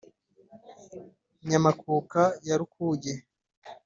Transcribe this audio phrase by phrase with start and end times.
[1.49, 3.13] nyamakuka ya rukuge,